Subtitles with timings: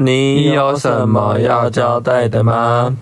[0.00, 2.94] 你有什么要交代的吗？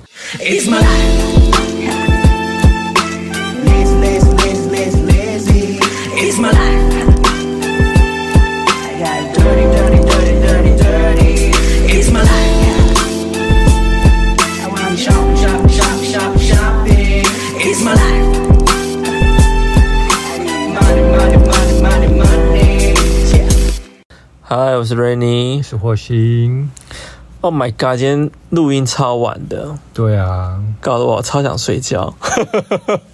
[24.46, 26.70] 嗨，我是 Rainy，是火星。
[27.41, 29.73] Oh my god，今天录音超晚的。
[29.93, 32.14] 对啊，搞得我超想睡觉。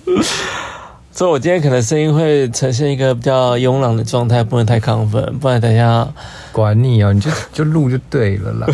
[1.11, 6.07] 所以，我今天可能声音会呈现一个比较慵懒的状态，不能太亢奋，不然等一下
[6.51, 8.67] 管你哦，你就 就录就对了啦。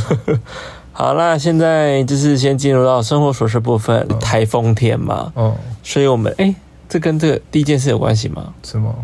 [0.94, 4.00] 好，那现在就是先进入到生活琐事部分。
[4.10, 6.56] 哦、台风天嘛，哦，所以我们哎，
[6.88, 8.54] 这跟这个第一件事有关系吗？
[8.64, 8.96] 什么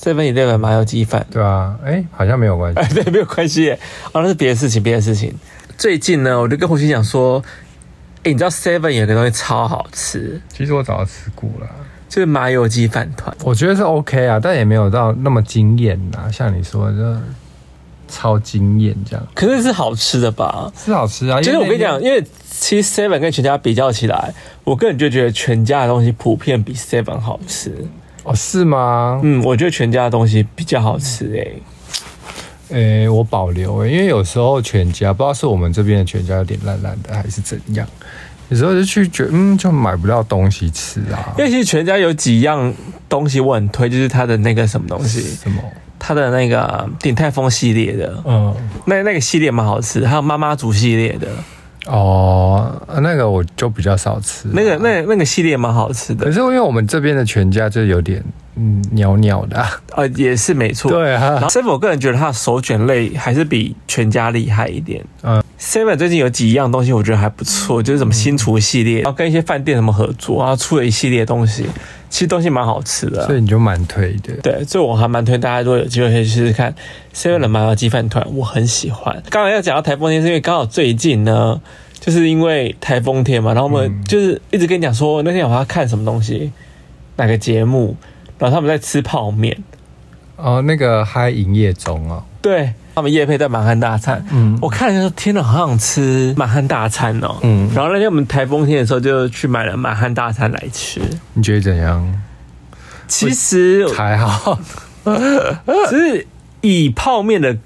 [0.00, 3.78] ？Seven Eleven 麻油鸡饭，对啊，哎，好像没有关系，哎， 对，没有关系耶，
[4.12, 5.34] 哦，那是别的事情，别的事情。
[5.76, 7.42] 最近呢，我就跟胡鑫讲说，
[8.22, 11.66] 哎，你知道 Seven 有个东西超好吃，其实我早就吃过了，
[12.08, 17.20] 就是麻油鸡饭团，我觉得是 OK 啊，但也没有到那么惊艳呐，像你说的就
[18.08, 19.26] 超惊艳这样。
[19.34, 20.72] 可是是好吃的吧？
[20.76, 27.86] 是好吃啊，其实我跟你讲，因为其实 Seven 跟全家比较起来，我个人就觉得全家的东西普遍比 Seven 好吃。
[28.22, 29.20] 哦，是吗？
[29.22, 31.62] 嗯，我觉得全家的东西比较好吃诶、欸。
[32.76, 37.86] 诶、欸，我保留诶、欸，因为有时候全家不知道是我们这边的全家有点烂烂的，还是怎样，
[38.48, 41.34] 有时候就去觉得嗯，就买不到东西吃啊。
[41.38, 42.72] 因为其实全家有几样
[43.08, 45.60] 东西我很推，就是它的那个什么东西，什么？
[45.98, 48.54] 它的那个鼎泰丰系列的，嗯，
[48.86, 51.26] 那那个系列蛮好吃，还有妈妈煮系列的。
[51.86, 54.48] 哦，那个我就比较少吃。
[54.52, 58.22] 那个、那个、那个系列蛮好吃的，可是因为我们这边的全家就有点
[58.56, 60.90] 嗯鸟鸟的啊，呃，也是没错。
[60.90, 65.02] 对啊，然后 Seven 我个人觉得它的手卷类还是比全家厉害一点。
[65.22, 71.66] 嗯，Seven 最近有几样东西我觉得还不错，就是什么新厨系列，然后跟一些饭店什么合作，然后出了一系列东西。
[72.10, 74.34] 其实东西蛮好吃的，所以你就蛮推的。
[74.42, 76.74] 对，所以我还蛮推大家，如果有机会可以试试看
[77.14, 79.22] Seven 的麻油鸡饭团，我很喜欢。
[79.30, 81.60] 刚才要讲到台风天，是因为刚好最近呢，
[82.00, 86.52] 就是因为台风天嘛，然后我们就是一直跟你讲说，那天我要看什么东西，
[87.16, 87.96] 哪个节目，
[88.38, 89.56] 然后他们在吃泡面。
[90.36, 92.24] 哦，那个嗨营业中哦。
[92.42, 92.74] 对。
[93.00, 101.00] 他们夜配在满汉大餐，嗯，我看的时候，天哪，好想吃满汉大餐哦，嗯，然后那天我们台风天的时候，就去买了满汉大餐来吃。
[101.32, 102.20] 你觉得怎样？
[103.08, 104.58] 其实还好，
[105.88, 106.26] 只是
[106.60, 107.56] 以泡面的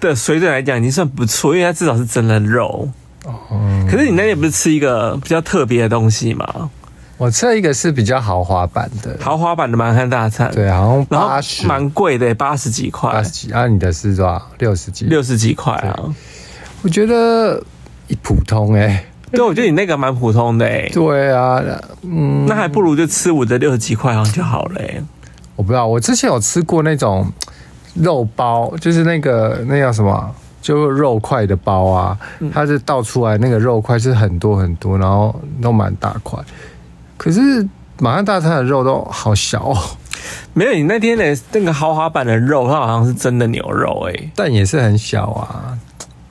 [0.00, 2.88] 的水准来讲，已经算不错，因为它至少是真的肉。
[3.24, 6.68] 哦，可是你那天不是吃一个比较特别的东西吗？
[7.20, 13.52] 我这一个是比较豪华版的，豪华版的满汉大餐，对，好像八十，蛮贵的，八十几块，八十几。
[13.52, 14.40] 啊，你的是多少？
[14.56, 15.94] 六十几，六十几块啊。
[16.80, 17.62] 我觉得
[18.08, 20.90] 一普通哎、欸，对，我觉得你那个蛮普通的哎、欸。
[20.94, 21.62] 对啊，
[22.00, 25.02] 嗯，那还不如就吃我的六十几块好像就好了、欸。
[25.56, 27.30] 我不知道，我之前有吃过那种
[27.92, 32.18] 肉包，就是那个那叫什么，就肉块的包啊，
[32.50, 36.42] 它是倒出来那个肉块是很多很多，然后都蛮大块。
[37.20, 39.76] 可是马汉大餐的肉都好小哦，
[40.54, 45.76] 没有你那天的那个豪华版的肉，它好像是真的牛肉哎、欸，但也是很小啊，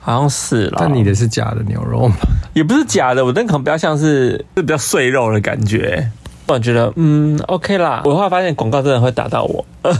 [0.00, 0.78] 好像是啦。
[0.80, 2.16] 但你的是假的牛肉吗？
[2.54, 6.10] 也不是假的，我那可能比较像是是比较碎肉的感觉。
[6.48, 8.02] 我觉得嗯，OK 啦。
[8.04, 9.64] 我后来发现广告真的会打到我，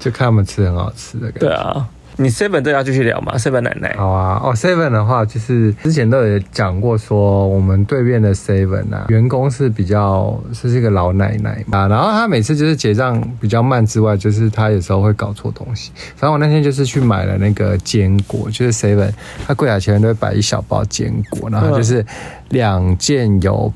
[0.00, 1.46] 就看他们吃很好吃的感觉。
[1.46, 1.86] 对啊。
[2.16, 4.40] 你 Seven 都要继续聊吗？Seven 奶奶，好啊。
[4.42, 11.88] 哦，Seven 的话，就是之前都有讲过，说我们对面的 Seven 啊，员工是比较是一个老奶奶嘛。
[11.88, 15.90] 然后她每次就是结账比较慢之外，就是她有时候会搞错东西。
[16.14, 19.10] 反正我那天就是去买了那个坚果，就是 Seven，
[19.46, 22.06] 她柜台前面都会摆一小包坚果，然后就是
[22.50, 23.72] 两件有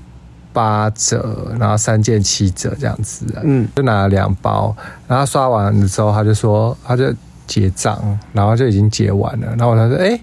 [0.52, 3.26] 八折，然后三件七折这样子。
[3.42, 4.76] 嗯，就拿了两包，
[5.08, 7.12] 然后刷完的时候，他就说，他就。
[7.48, 7.98] 结账，
[8.32, 9.48] 然后就已经结完了。
[9.58, 10.20] 然后他说：“哎，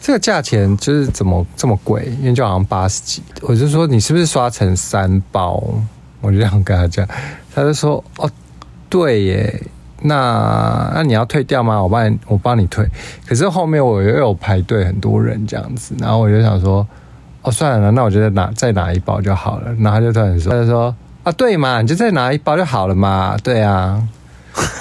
[0.00, 2.10] 这个价钱就是怎么这么贵？
[2.20, 5.62] 因为就好像八十几。”我就说：“你是不是刷成三包？”
[6.22, 7.06] 我就这样跟他讲。
[7.54, 8.30] 他就说：“哦，
[8.88, 9.62] 对耶，
[10.02, 11.82] 那那你要退掉吗？
[11.82, 12.86] 我帮你，我帮你退。
[13.26, 16.86] 可是后面我又有排队很多人这样子，然后我就想说：
[17.42, 19.74] 哦，算了，那我就再拿再拿一包就好了。
[19.80, 20.94] 然后他就突然说：他就说
[21.24, 23.36] 啊，对嘛，你就再拿一包就好了嘛。
[23.42, 24.02] 对啊。”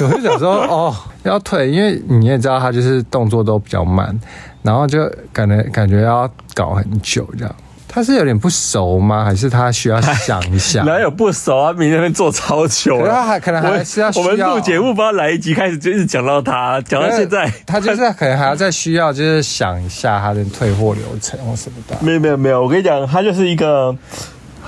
[0.02, 4.18] 我就想说，哦， 要退，因为你也知道他就是动作都比较慢，
[4.64, 7.56] 然后就感觉感觉要搞很久这样。
[7.92, 9.26] 他是有点不熟吗？
[9.26, 10.84] 还是他需要想一下？
[10.86, 11.74] 哪有不熟啊？
[11.74, 21.98] 明天会做超久了，他还可能还是要我们录节目，不知道哪一集开始就一直讲到他，讲到现在，他就是可能还要再需要，就是想一下他的退货流程或什么的。
[22.02, 23.96] 没有没有没有，我跟你讲，他就是一个。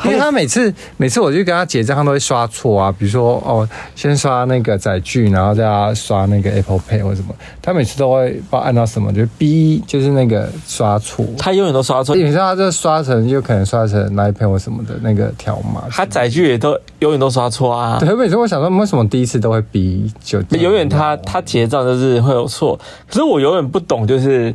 [0.06, 2.92] 因为他每次每次我就跟他结账，他都会刷错啊。
[2.98, 7.33] 比如说哦，先刷那个载具，然后再刷那个 Apple Pay 或什么。
[7.62, 11.25] 他每次都会不知道按到什么，就是 B 就是那个刷错。
[11.38, 12.15] 他永远都刷错。
[12.15, 15.83] 你知道他这刷成就可能刷成 Line Pay 或什么的那个条码。
[15.92, 17.97] 他载具也都永远都刷错啊。
[18.00, 22.80] 对，每次我想说，为什么第一次都会 B 就永远他他结账就是会有错。
[23.07, 24.54] 可是我永远不懂，就是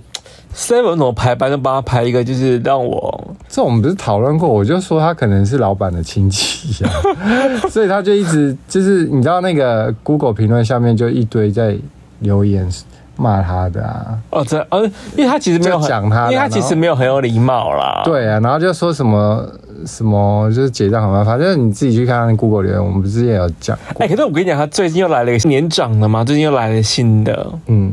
[0.55, 3.26] Seven 怎么排班就帮他排一个，就是让我。
[3.57, 4.47] 这我们不是讨论过？
[4.47, 11.75] 我就说他可能是老板的亲戚呀、啊， 所以他就一直就是你知道那个 Google 评论下面就一堆在
[12.19, 12.69] 留言
[13.17, 14.19] 骂他的啊。
[14.29, 14.85] 哦，这呃，
[15.17, 18.03] 因为他其实没有讲他，因为他其实没有很有礼貌啦。
[18.05, 19.49] 对啊，然后就说什么
[19.87, 23.75] 什么就是结账很麻烦，就是你自己去看看 Google 留言，我们不是之前有讲。
[23.99, 27.91] 哎、欸，可是我跟你讲，他最近又来了一个年长的嘛，最近又来了新的，嗯，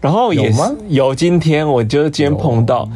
[0.00, 2.88] 然后也是有今天我就今天碰到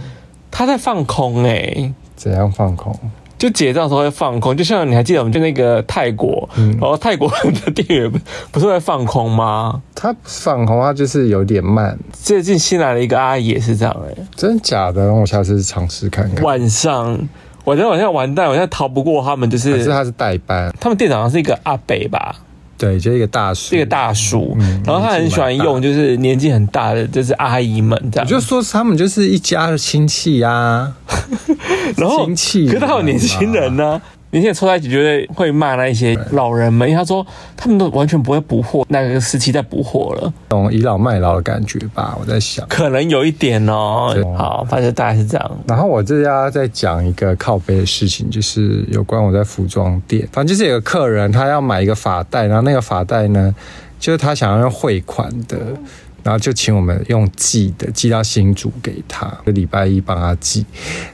[0.51, 1.95] 他在放空哎、欸。
[2.17, 2.93] 怎样放空？
[3.39, 7.31] 就结账的时候会放空，就像你还记得我们去那个泰国，嗯、然后泰国
[7.65, 8.11] 的店员
[8.51, 9.83] 不是会放空吗？
[9.95, 11.99] 他放空，他就是有点慢。
[12.13, 15.13] 最近新来了一个阿姨也是这样哎、欸，真的假的？
[15.13, 16.43] 我下次尝试看看。
[16.43, 17.29] 晚上，
[17.65, 22.37] 我觉得晚上完蛋，我现在逃不过他们，就是可，是他是代班，他们店长是一个阿北吧。
[22.79, 28.27] 对，就一个大叔，一个大叔，嗯、然后他很喜欢用，就是年纪很大的，就是阿姨们这样。
[28.27, 30.93] 我就说他们就是一家的亲戚呀、啊，
[31.97, 34.03] 然后亲戚，可是他有年轻人呢、啊。
[34.37, 42.15] 你现在凑在一起，绝对会骂那一些老人们，因为他说他们都完全不会补货，那个时期在补货了，懂倚老卖老的感觉吧？
[42.21, 44.15] 我在想，可能有一点哦。
[44.37, 45.59] 好，反正大概是这样。
[45.67, 53.55] 然后我这要再讲一个靠背的事情，就是有关我在服装店，反正就是有个客人他要买一个发带，然后那个发带呢，
[53.99, 55.57] 就是他想要用汇款的，
[56.23, 60.67] 然后就请我们用寄的，寄到新竹给他，就礼拜一帮他寄。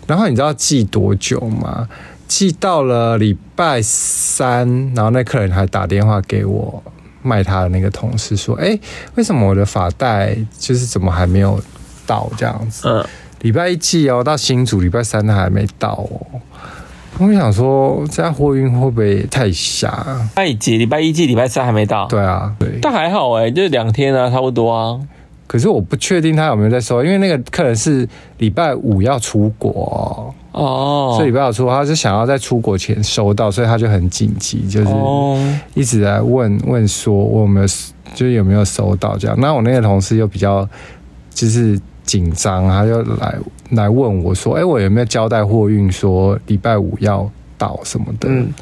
[0.08, 1.88] 然后你知道寄多久吗？
[2.34, 6.82] 寄到了礼拜三，然后那客人还打电话给我
[7.20, 8.76] 卖他的那个同事说：“哎，
[9.16, 11.60] 为什么我的发带就是怎么还没有
[12.06, 12.88] 到这样子？
[12.88, 13.04] 嗯，
[13.42, 16.40] 礼拜一寄哦，到新竹礼拜三他还没到哦。
[17.18, 19.90] 我想说，这样货运会不会太瞎？
[20.22, 22.06] 礼拜一寄，礼拜一寄，礼拜三还没到。
[22.06, 24.98] 对啊，对，但还好哎，就是两天啊，差不多啊。
[25.52, 28.08] 可是我不确定他有没有在收，因为那个客人是
[28.38, 34.90] 礼拜五要出国。”哦，所以不要说，他是想要在出国前收到，所以他就很紧急，就是
[35.74, 37.66] 一直在问问说我有没有，
[38.14, 39.38] 就是有没有收到这样。
[39.38, 40.66] 那我那个同事又比较
[41.30, 43.34] 就是紧张，他就来
[43.70, 48.28] 来问我说，哎，我有没有交代货运说礼拜五要到什么的？
[48.30, 48.52] 嗯，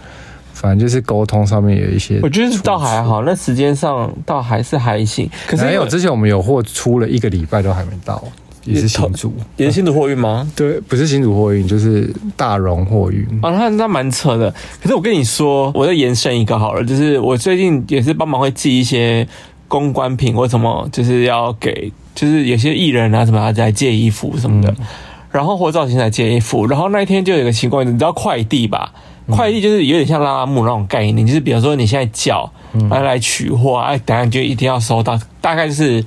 [0.61, 5.29] 反正就是沟通上面有一些，我觉得倒还好，那时间上倒还是还行。
[5.47, 8.23] 可是没有之前我们有货出了一个礼拜都还没到。
[8.63, 10.47] 也是新竹，也是新竹货运吗？
[10.55, 13.25] 对，不是新竹货运，就是大荣货运。
[13.41, 14.55] 啊，那那蛮扯的。
[14.83, 19.27] 可是我跟你说，我再延伸一个好了，就是我最近也是帮忙会寄一些
[19.67, 24.87] 公关品或什么，就是要给，就是有些艺人啊什么要来借衣服什么的，嗯、
[25.31, 26.67] 然后或造型来借衣服。
[26.67, 28.93] 然后那一天就有一个情况，你知道快递吧？
[29.31, 32.53] 快递就是有点像拉拉木那种概念，就是比如说你现在叫
[32.91, 36.05] 来来取货，哎，等下就一定要收到，大概就是。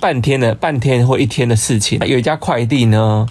[0.00, 3.26] 半天的半天或一天的事情，有一家快递呢，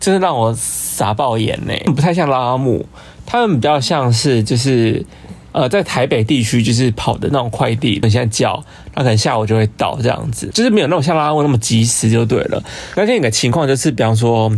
[0.00, 2.86] 真的让我傻爆眼呢，不太像拉拉木，
[3.26, 5.04] 他们比较像是就是
[5.52, 8.64] 呃在台北地区就是跑的那种快递，你现在叫，
[8.94, 12.64] 那可能下午就会到这样子，就是没有那种像拉拉木那么及时就对了。
[12.94, 14.50] 那另一个情况就是，比方说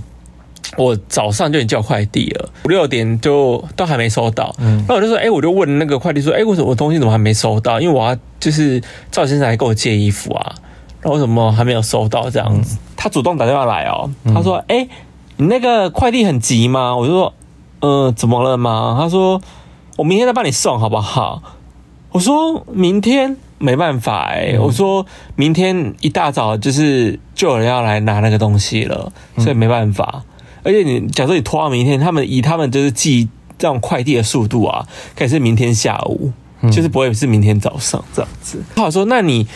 [0.76, 7.80] 我早上就已经叫快递了，五六点就都还没收到，嗯，那我就说，哎、欸，我就问那个快递说，哎、欸，为什么我东西怎么还没收到？
[7.80, 10.54] 因为我要就是赵先生来跟我借衣服啊。
[11.02, 12.74] 那为什么还没有收到这样子？
[12.74, 14.88] 嗯、他主动打电话来哦，他说：“哎、
[15.36, 17.32] 你那个快递很急吗？”我就说
[17.80, 19.40] ：“嗯、呃，怎么了吗？”他说
[19.96, 21.40] ：“我明天再帮你送好不好？”
[22.10, 24.56] 我说：“明天没办法哎、欸。
[24.56, 25.06] 嗯”我说
[25.36, 30.12] 明天一大早就是就有人要来拿那个东西了，所以没办法。
[30.14, 30.22] 嗯、
[30.62, 34.86] 而且你假设你拖到明天，他们以他们就是寄这种快递的速度啊，
[35.16, 38.62] 可以是明天下午，嗯、就是不会是明天早上这样子。
[38.74, 39.46] 他说：“那你。”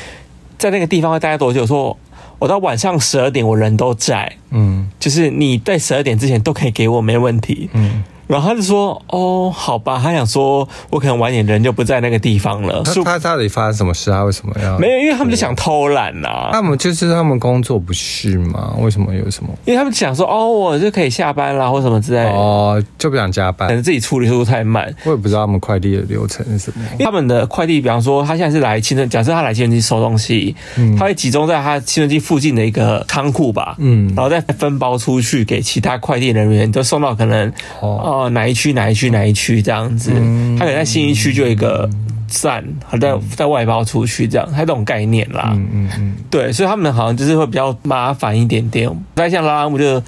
[0.58, 1.66] 在那个地方会待多久？
[1.66, 1.98] 说，
[2.38, 4.32] 我到晚上十二点，我人都在。
[4.50, 7.68] 嗯，就是你在十二点之前都可以给我，没问题。
[7.72, 14.10] 嗯，然后他就说：“哦，好吧。”他想说：“我可能晚点人就不在那个地方了。”他他到底发生什么事？
[14.10, 14.78] 啊为什么要？
[14.78, 16.48] 没有，因为他们就想偷懒呐、啊。
[16.52, 18.74] 他们就是他们工作不是吗？
[18.78, 19.50] 为什么有什么？
[19.66, 24.92] 因为他们想说：“哦，我就可以下班啦，或什么之类的。”哦，就不想加班，可能自己处理速度太慢。
[25.04, 26.84] 我也不知道他们快递的流程是什么。
[27.00, 37.48] 他们的快递，比方说，他现在是来清假设他来青春期收东西，嗯，他会集中在他青春期附近的一个仓库吧，嗯，然后再分包出去给其他快递人员，都送到可能
[37.80, 40.12] 哦、呃、哪一区哪一区哪一区这样子。
[40.14, 41.88] 嗯、他可能在信义区就有一个
[42.28, 45.50] 站，好在在外包出去这样，他这种概念啦。
[45.54, 50.02] 嗯嗯嗯，对，所以他们好像就是会比较麻烦一点点，不太像拉拉木就。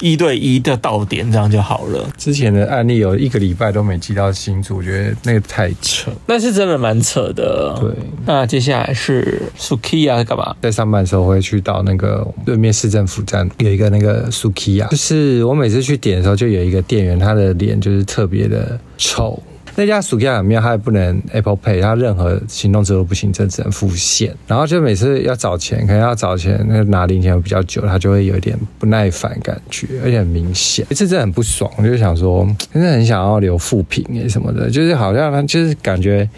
[0.00, 2.08] 一对一的到点，这样就好了。
[2.16, 6.10] 之前的案例有一个礼拜都没寄到新竹，我觉得那个太扯。
[6.26, 7.76] 那是真的蛮扯的。
[7.80, 7.90] 对，
[8.26, 10.54] 那接下来是 Sukiya 干嘛？
[10.60, 19.42] 在上班的时候会去到那个对面市政府站有一个那个 Sukiya，就是我每次去点的时候，就有一个店员，他的脸就是特别的丑。
[19.78, 24.34] 那家 Sukiya 里面，他也不能 Apple Pay，它任何行动支付不行，这只能付现。
[24.48, 32.44] 然后就每次要找钱，可能要找钱，那拿零钱会比较久，他就会有一点不耐烦感觉，而且很明显，一次真的很不爽，我就想说，
[32.74, 36.28] 真的很想要留负评诶什么的，就是好像他就是感觉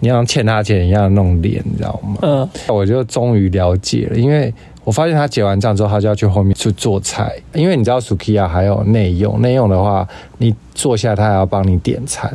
[0.00, 2.16] 你像欠他钱一样弄脸，你知道吗？
[2.22, 4.50] 嗯，我就终于了解了，因为。
[4.86, 10.06] 我发现他结完账之后，他就要去后面去做菜，因为你知道 Sukiya 还有内用，内用的话，
[10.38, 12.30] 你坐下他还要帮你点餐，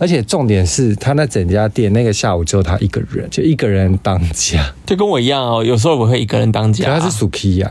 [0.00, 6.98] 而且重点是他那整家店那个下午只有他一个人，就一个人当家，就跟我一样哦，有时候我会一个人当家。
[6.98, 7.68] 他是 Sukiya，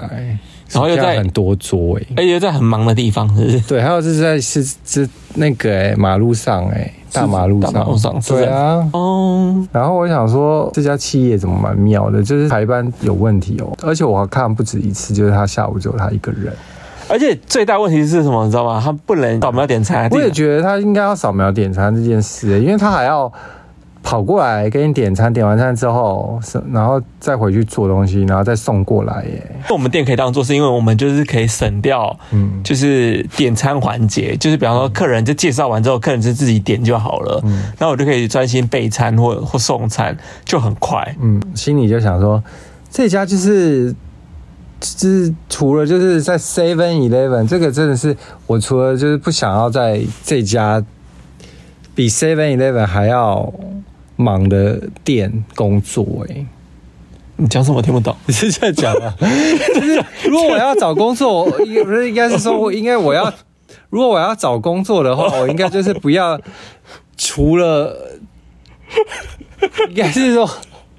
[0.72, 3.60] 然后又在很多桌哎，而且在很忙的地方，是不是？
[3.62, 6.94] 对，还有就是在是是那个哎马路上哎。
[7.12, 9.68] 大马路上，路上对啊，哦。
[9.72, 13.76] 然后我想说，这家企业怎么蛮妙的，就是排班有问题哦。
[13.82, 16.54] 而且我还看不止一次，就是他下午只有他一个人。
[17.10, 18.46] 而且最大问题是什么？
[18.46, 18.82] 你知道吗？
[18.84, 20.08] 他不能扫描点餐。
[20.12, 23.32] 我也觉得他应该要扫描点餐这件事，因为他还要。
[24.02, 26.40] 跑过来给你点餐，点完餐之后，
[26.72, 29.62] 然后再回去做东西，然后再送过来耶。
[29.70, 42.42] 我们店可以当做，是因为我们就是可以省掉，嗯，就是点餐环节，就是比方说客人就介绍完之后，客人就自己点就好了，嗯，然后我就可以专心备餐或或送餐，就很快，嗯，心里就想说，
[42.90, 43.94] 这家就是，
[44.80, 48.16] 就是除了就是在 Seven Eleven 这个真的是
[48.48, 50.84] 我除了就是不想要在这家
[51.96, 53.54] 比 Seven Eleven 还要。
[54.22, 56.48] 忙的店工作哎、欸，
[57.38, 58.14] 你讲什么我听不懂？
[58.28, 59.16] 你是在讲啊？
[59.74, 63.34] 就是如果我要找工作，不是应该是说，我应该我要
[63.90, 66.38] 如果我要找工作的话，我应该就是不要
[67.16, 68.20] 除了，
[69.88, 70.50] 应该是说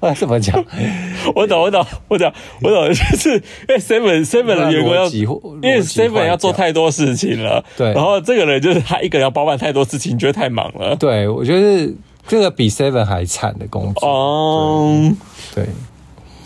[0.07, 0.63] 啊，怎么讲？
[1.35, 10.95] 我懂，我懂，我懂，我懂，就是因为 seven seven 的员工要，因为 seven 要做太多事情了，对，然后这个人就是他一个人要包办太多事情，觉得太忙了。
[10.95, 11.93] 对，我觉得。
[12.27, 15.11] 这个比 Seven 还惨的工作哦，
[15.55, 15.65] 对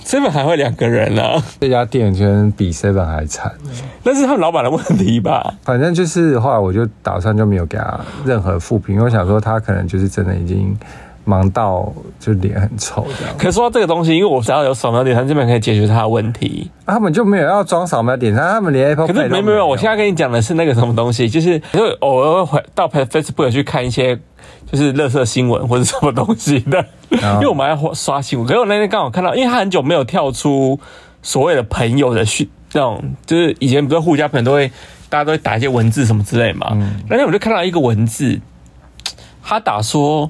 [0.06, 1.44] ，Seven 还会两个人呢、啊。
[1.60, 3.52] 这家店圈比 Seven 还惨，
[4.02, 5.54] 那是他们老板的问题吧？
[5.64, 10.76] 反正就是后来我就打算就没有给他任何负评，因为我想说他可能就是真的已经
[11.26, 13.36] 忙到就脸很臭这样。
[13.38, 24.18] 可是说到这个东西，因为我只要有扫描点餐基本可以解决他的问题，他们就没有要装扫描点餐，他们连 Apple 可是没有没有，我现在跟你讲的是那个什么东西，就是就偶尔会到 Facebook 去看一些。
[24.72, 28.48] 就是乐色新闻或者什么东西的，因为我们还刷新闻。
[28.48, 30.80] 可是我那天刚好看到，因为他很久没有跳出
[31.22, 34.68] 所谓的朋友的讯，那种就是以前不是互加朋友都会，
[35.08, 36.76] 大家都会打一些文字什么之类嘛。
[37.08, 38.40] 那天我就看到一个文字，
[39.44, 40.30] 他打说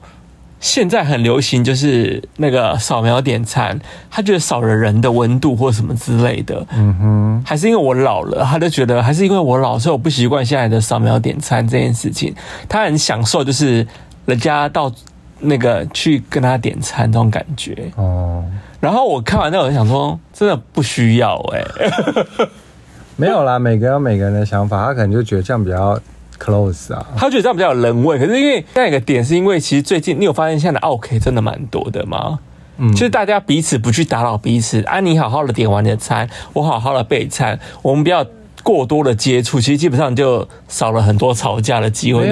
[0.65, 3.79] 现在很流行就是那个扫描点餐，
[4.09, 6.65] 他觉得少了人的温度或什么之类的。
[6.75, 12.33] 嗯哼，还是因为我老了，他就觉得还是因为我老，所以我不习惯现在的扫描点餐这件事情。
[12.67, 13.85] 他很享受就是。
[14.25, 14.91] 人家到
[15.37, 18.43] 那个去跟他点餐这种感觉哦，
[18.79, 22.47] 然后我看完那我就想说，真的不需要哎、欸，
[23.17, 25.95] 没有啦，每个人有每个人的想法，他可能就觉得这样比较
[26.37, 28.17] close 啊，他觉得这样比较有人味。
[28.17, 32.39] 可是因为另一个点是因为其实最近你有发现现在的 OK 真的蛮多的吗？
[32.77, 38.25] 嗯，就是大家彼此不去打扰彼此，啊，你好好的点完你的餐，我好好的备餐，我们不要
[38.63, 42.27] 过多的接触，其实基本上就少了很多吵架的机会。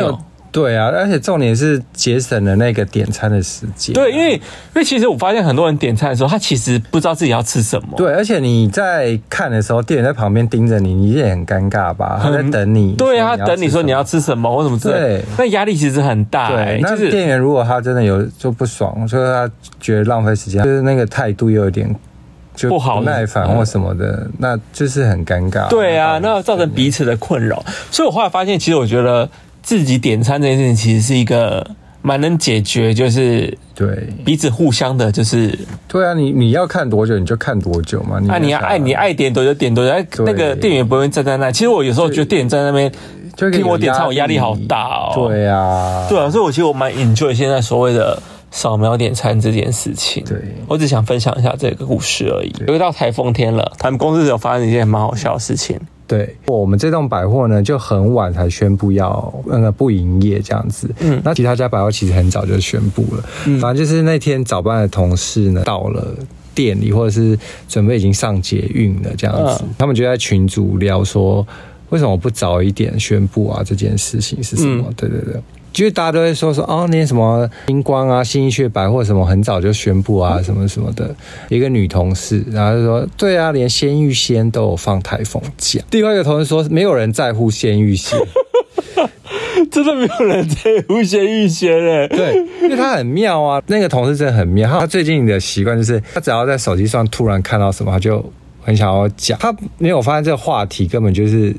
[0.53, 3.91] 对啊，而且重点是节省了那个点餐的时间。
[3.95, 4.41] 对，因为因
[4.75, 7.87] 为其实我发现很多人点餐的时候，他其实不知道自己要吃什么。
[7.97, 12.19] 对，而且你在看的时候，店员在旁边盯着你，你也很尴尬吧？
[12.21, 12.93] 他在等你。
[12.93, 14.99] 对啊，他等你说你要吃什么或什么之类。
[14.99, 16.51] 对，那压力其实很大。
[16.51, 21.93] 对，就是店员如果他真的有就不爽，就是他觉得浪费时间，就是那个态度又有点
[22.55, 25.67] 就不好，不耐烦或什么的，那就是很尴尬。
[25.67, 27.65] 对啊，那造成彼此的困扰。
[27.89, 29.27] 所以我后来发现，其实我觉得。
[29.63, 31.65] 自己点餐这件事情，其实是一个
[32.03, 41.51] 蛮能解决，就是对彼此互相的，就是对啊，你你要看多久你就看多久嘛，你啊，你要爱你爱点多久点多久，哎，那个店员不会站在那。
[41.51, 42.91] 其实我有时候觉得店员站在那边
[43.35, 45.27] 就听我点餐，我压力好大哦。
[45.27, 48.21] 对啊，对啊，所以我其实我蛮 enjoy 现在所谓的。
[48.55, 52.53] 扫描点餐这件事情，对，我只想分享一下这个故事而已。
[52.67, 55.75] 因为到台风天了，他们公司有发生一件蛮好笑的事情。
[56.13, 60.87] 对，我们这栋百货呢，就很晚才宣布要那个不营业这样子。
[60.99, 63.23] 嗯，那其他家百货其实很早就宣布了。
[63.47, 66.15] 嗯，反正就是那天早班的同事呢，到了
[66.53, 71.43] 店里，或者是准备已经上捷运了这样子，嗯，他们就在群组聊说，
[71.89, 73.63] 为什么不早一点宣布啊？
[73.65, 74.85] 这件事情是什么？
[74.87, 75.41] 嗯，对对对。
[75.73, 81.13] 就是大家都会说说哦，那些什么星光啊、新一区百货什么，很早就宣布啊，什么什么的。
[81.49, 88.19] 一个女同事，然后就说：“对啊，连鲜芋仙都有放台风假。”另外一个同事说：“没有人在乎鲜芋仙，
[89.71, 90.55] 真的没有人在
[90.87, 94.69] 乎鲜芋仙诶。”对，因为他很妙啊，那个同事真的很妙。
[94.79, 98.23] 他最近的习惯就是，他只要在手机上突然看到什么，他就
[98.61, 99.35] 很想要讲。
[99.39, 101.55] 他没有发现这个话题根本就是。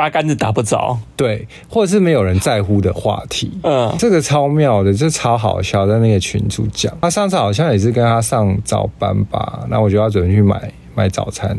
[0.00, 11.54] 八竿子打不着，对，或者是没有人在乎的话题，嗯，这个超妙的，这超好笑，在那个群主讲，他上次好像也是跟他上早班吧，那我就要准备去买买早餐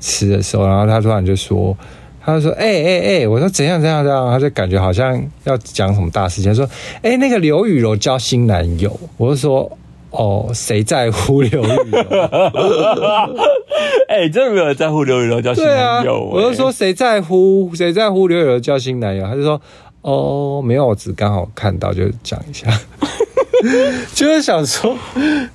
[0.00, 1.76] 吃的时候，然后他突然就说，
[2.24, 6.64] 他就说，哎哎哎，我说怎样怎样怎样，他就感觉好像要讲什么大事情，说，
[7.02, 9.70] 哎、欸，那个刘雨柔交新男友，我就说。
[10.16, 12.00] 哦，谁在乎刘雨柔？
[14.08, 16.30] 哎、欸，真的没有人在乎刘雨柔交新男友、欸。
[16.32, 17.72] 我就说谁在乎？
[17.74, 19.26] 谁在乎刘雨柔交新男友？
[19.26, 19.60] 他就说
[20.02, 22.68] 哦，没有，我只刚好看到，就讲一下。
[24.14, 24.96] 就是想说，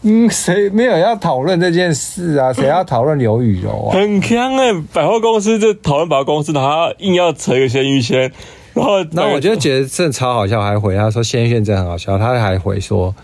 [0.02, 2.52] 嗯，谁没有要讨论这件事啊？
[2.52, 3.94] 谁要讨论刘雨柔啊？
[3.94, 4.84] 很坑哎、欸！
[4.92, 8.32] 百货公司就讨论百货公司，然后硬要扯一个鲜芋仙，
[8.74, 13.16] 然后然后我就觉得真的超好笑，还回他说鲜芋仙真的很好笑，他还回说。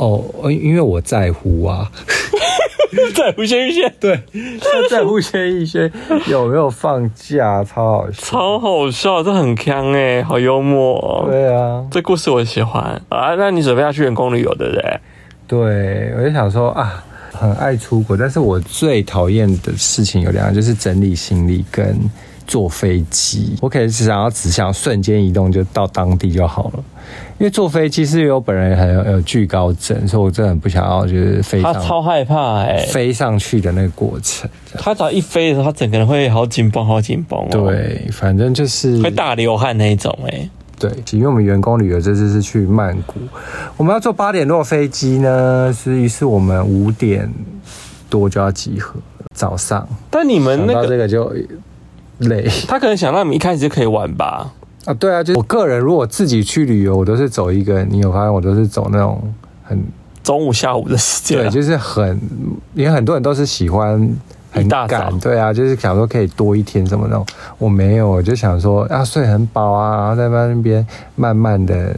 [0.00, 1.90] 哦，因为我在乎啊，
[3.14, 4.18] 在乎鲜芋仙，对，
[4.58, 5.92] 他在乎鲜芋仙
[6.26, 11.28] 有没有放假，超好笑，超好笑，这很锵哎，好幽默哦。
[11.30, 13.34] 对啊，这故事我喜欢啊。
[13.36, 15.00] 那你准备要去员工旅游，对不对？
[15.46, 21.94] 对，我就想说啊，很爱出国，但是我最讨厌的事情有两个，就是整理行李跟
[22.46, 23.54] 坐飞机。
[23.60, 26.84] 我可能是想要只想瞬间移动就到当地就好了。
[27.40, 31.72] 因为坐飞机是因为我本人很有有惧高症，所以我真的很不想要就是飞上。
[31.72, 34.48] 他超害怕哎、欸，飞上去的那个过程。
[34.74, 37.48] 他只要一飞的时候，他整个人会好紧绷，好紧绷、哦。
[37.50, 40.50] 对，反正就是会大流汗那一种哎、欸。
[40.78, 43.14] 对，因为我们员工旅游这次是去曼谷，
[43.78, 47.26] 我们要坐八点多的飞机呢，所以是我们五点
[48.10, 48.94] 多就要集合
[49.34, 49.88] 早上。
[50.10, 51.34] 但你们那个这个就
[52.18, 54.52] 累，他可能想让你们一开始就可以玩吧。
[54.86, 59.22] 啊，对啊，就我个人如果自己去旅游，我都是走一个，你有发现我都是走那种
[59.62, 59.78] 很
[60.22, 62.18] 中午下午的时间，对，就是很，
[62.74, 63.92] 因为很多人都是喜欢
[64.50, 67.26] 很赶，对啊，就是想说可以多一天什么那种，
[67.58, 71.94] 我没有，我就想说要睡很饱啊，然后在那边慢慢的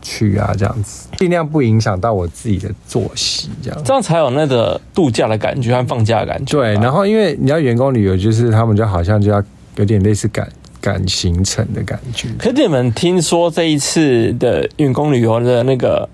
[0.00, 6.56] 去啊，这样子，尽量不影响到我自己的作息，这样，这样才有那个度假的感觉和放假的感觉。
[6.56, 9.42] 对，然后因为你要员工旅游，就是他们就好像就要
[9.74, 10.48] 有点类似赶。
[10.80, 12.28] 赶行程的感觉。
[12.38, 16.08] 可是你们听说这一次的员工旅游的那个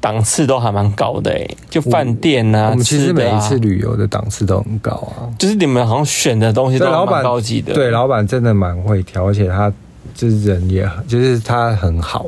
[0.00, 5.24] 档次都还蛮高的哎，就饭店啊，我们其实每一次旅游的档次都很高啊。
[5.38, 7.72] 就是你们好像选的东西都蛮高级的。
[7.72, 9.72] 对，老板真的蛮会挑，而且他
[10.14, 12.26] 就是人也，就是他很好，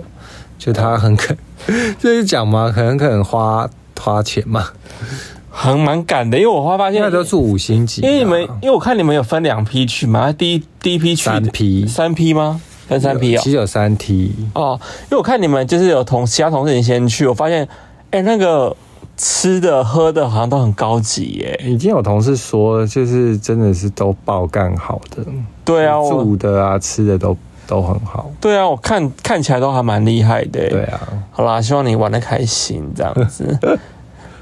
[0.58, 1.36] 就他很肯，
[2.00, 3.68] 就是讲嘛，可能可能花
[4.00, 4.68] 花钱嘛。
[5.58, 8.02] 很蛮赶的，因为我会发现，现在都住五星级。
[8.02, 12.60] 因为你们，因为我看你们有分两批去嘛，第一第一批去三批，三批吗？
[12.86, 13.42] 分三批啊、哦？
[13.42, 14.78] 其实有三梯哦。
[15.04, 17.66] 因为我看你们就是有同其他同事已经先去，我发现，
[18.10, 18.76] 哎、欸，那个
[19.16, 21.58] 吃的喝的好像都很高级耶。
[21.64, 25.24] 已经有同事说，就是真的是都爆干好的。
[25.64, 27.34] 对啊，住的啊，吃的都
[27.66, 28.30] 都很好。
[28.38, 30.68] 对啊，我看看起来都还蛮厉害的。
[30.68, 33.58] 对啊，好啦，希望你玩的开心，这样子。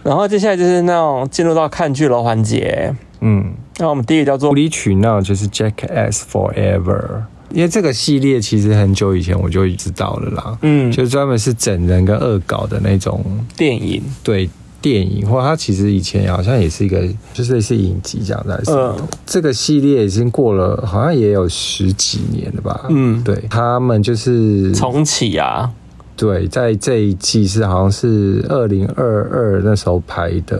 [0.05, 13.25] 然后接下来就是那种进入到看剧的环节，嗯，那我们第一个叫做无理取闹，就是 Jackass Forever，因为这个系列其实很久以前我就知道了啦，嗯，就专门是整人跟恶搞的那种
[13.57, 14.51] 电影，对，
[14.83, 25.73] 电影，或它其实以前好像也是一个，就是类似影集这样的，嗯，这个系列已经过了，好像也有十几年了吧，嗯，对，他们就是重启啊。
[26.17, 30.57] 对，在这一季是好像是二零二二那时候拍的，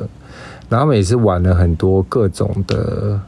[0.69, 3.21] 然后他们也是玩了很多各种的，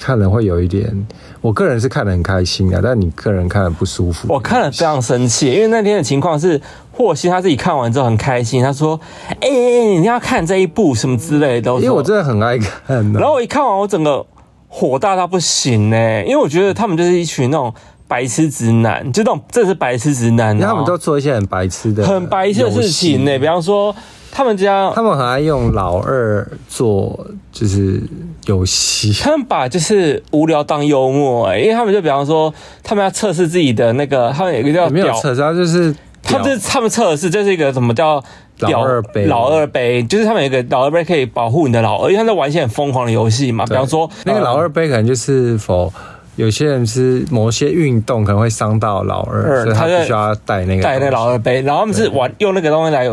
[0.00, 1.06] 看了会有一点，
[1.40, 4.26] 我个人是看得很开心啊，但你个人看了不舒服。
[4.32, 6.60] 我看了非常生气，因为那天的情况是
[6.92, 8.98] 霍希他自己看完之后很开心，他说
[9.40, 13.12] ：“哎、欸，你要看这一部什么之类的。”因为我真的很爱看。
[13.12, 14.26] 然后我一看完，我整个
[14.66, 17.72] 火大到不行呢、欸，因为我觉得他们就是一群那种
[18.08, 23.94] 白痴直男，就那种这是白痴直男，他们都做一些很白痴的、很白痴的事情呢、欸，比方说。
[24.30, 28.00] 他们家，他们很爱用老二做就是
[28.44, 32.52] 游戏，他们把就是无聊当幽默、欸，因为他们就比方说，
[32.84, 35.92] 他们要测试自己的那个，他们有一个叫没有测试，他就是
[36.22, 38.22] 他们就是他们测试，这是一个什么叫
[38.60, 39.24] 老二杯？
[39.24, 45.92] 老二杯就是他们有一个老二杯可以保护你的老二，因为他们在玩一些很疯狂的游戏嘛，比方说那个老二杯可能就是否
[46.38, 53.06] 有些人是某些运动可能会伤到老二，所以他必须要带那个带那个老二杯，然后他们是玩用那个东西来。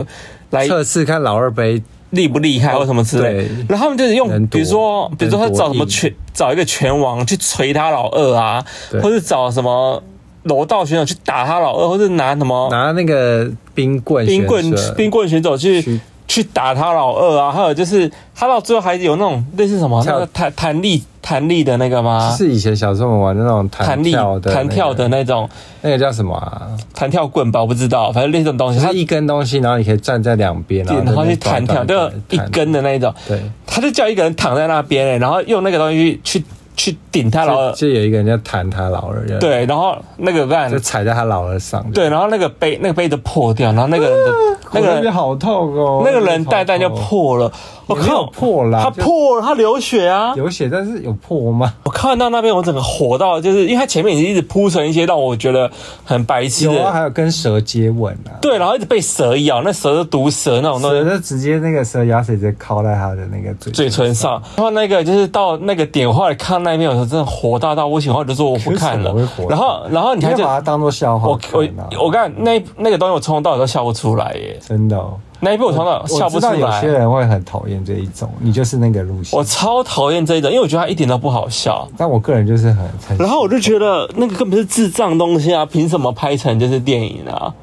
[0.52, 8.64] 来测试看老二杯厉不厉害或什么之类，然后他们就是用，比如说，比如说他找什么拳，找一个拳王去锤他老二啊，
[9.02, 10.02] 或者找什么
[10.44, 14.64] 柔道选手去打他老二，或者拿什么拿那个冰棍、冰棍、
[14.96, 21.04] 冰棍选手去去打他老二啊，还有就是他到最后还有那种类似什么那个弹弹力。
[21.28, 22.36] 弹力的那个吗？
[22.38, 25.50] 是以前小时候我们玩的那种弹跳的、弹跳的那种，
[25.82, 26.70] 那个叫什么啊？
[26.94, 33.12] 弹跳棍吧，我不知道，反正那种东西，它一根东西，然后你可以站在两边，然后去弹跳，就一根的那一种。
[33.28, 39.26] 对，他就叫一个人躺在那边，然后用那个东西去去顶他老二，就有一个人在弹他老二。
[39.40, 41.86] 对，然后那个干就踩在他老二上。
[41.92, 44.32] 对，然后那个杯那个杯子破掉，然后那个人的
[44.74, 47.52] 那个人好痛哦，那个人蛋蛋就破了。
[47.88, 51.72] 我靠，破了，他破了，他流血啊，流血，但是有破吗？
[51.84, 55.70] 我看到那边，我整个火到，就是因为他前面已经一直铺成一些让我觉得
[56.04, 69.16] 很白痴的，有啊，还有跟蛇接吻啊，对，然后一直被蛇咬，那蛇是毒蛇那种东西，蛇就直接那个蛇牙齿直接靠在他的那个嘴嘴唇上，然后那个就是到那个点，后来看那一面，有时候真的火大到不行，后来就说我不看了，
[69.48, 75.14] 然后然后你还把它当做笑话，我我我看那那个东西，我从头到尾都笑不出来耶，真的哦。
[75.42, 76.58] 那一部我从头笑不出来。
[76.58, 79.38] 有些人会很讨厌这一种，你就是那个路线。
[79.38, 81.88] 我超讨厌这一种，因为我觉得它一点都不好笑。
[81.96, 83.18] 但我个人就是很……
[83.20, 85.66] 然后我就觉得那个根本是智障东西啊！
[85.66, 87.54] 凭什么拍成就是电影啊？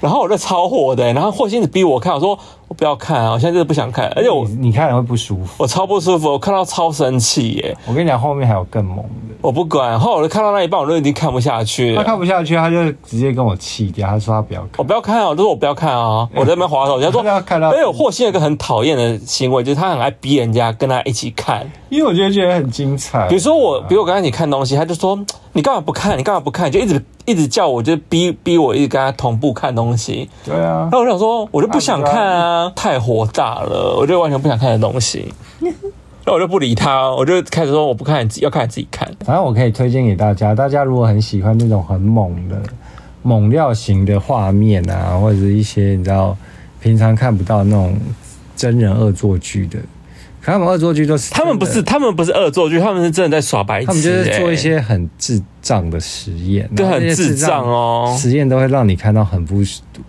[0.00, 2.38] 然后我就超火的，然后霍心子逼我看，我说
[2.68, 3.32] 我不要看啊！
[3.32, 7.76] 我现在真的不想看，而且我你看了会不舒服，我超不舒服，我看到超生气耶！
[7.86, 9.98] 我跟你讲，后面还有更猛的，我不管。
[9.98, 11.96] 后来我就看到那一半，我就已经看不下去了。
[11.96, 15.28] 他看不下去，他就直接跟我气掉，他说他不要看，我不要看啊！
[15.28, 16.28] 我就说我不要看啊！
[16.34, 17.72] 我在那边滑手， 人家说要看到。
[17.74, 23.26] 因为霍心有一个很讨厌的行为，就是他很爱逼人家跟他一起看，因为我觉得觉得很精彩。
[23.28, 25.18] 比如说我，比如我刚才你看东西，他就说
[25.54, 26.18] 你干嘛不看？
[26.18, 26.70] 你干嘛不看？
[26.70, 27.02] 就一直。
[27.28, 30.30] 一直叫我，就逼逼我一直跟他同步看东西。
[30.46, 35.32] 对啊，那我想说，我就不想看啊，太火大了，我就完全不想看的东西。
[36.24, 39.08] 那我就不理他，我就开始说我不看，你自己要看你自己看。
[39.24, 42.60] 反正我可以推荐给大家，大家如果很喜欢那种很猛的
[43.22, 46.36] 猛料型的画面啊，或者是一些你知道
[46.80, 47.96] 平常看不到那种
[48.54, 49.78] 真人恶作剧的。
[50.52, 53.86] 他们恶作剧都是，他们不是，他们不是恶作剧，他们是真的在耍白痴。
[53.86, 58.16] 他们就是做一些很智障的实验，对，很智障哦。
[58.18, 59.62] 实验都会让你看到很不，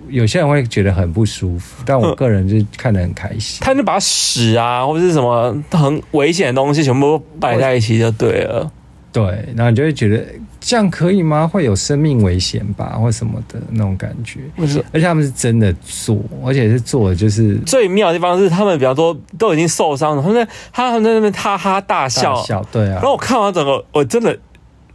[0.07, 3.59] 有些人会觉得很不舒服，但我个人就看得很开心。
[3.61, 8.71] 他就把屎啊，或者是什么很危险的东西全部摆在一起就对了。
[9.11, 9.23] 对，
[9.55, 10.23] 然后你就会觉得。
[10.59, 11.47] 这样可以吗？
[11.47, 14.41] 会有生命危险吧，或什么的那种感觉。
[14.55, 22.93] 不是，而且他们是真的做，而且是做的就是最妙的地方是，他们比较多都已经受伤了，他们在他们在那边哈哈大笑，大笑，对啊。
[22.95, 24.37] 然后我看完整个，我真的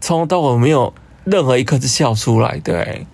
[0.00, 0.92] 从头到尾没有
[1.24, 3.07] 任何一刻是笑出来，对。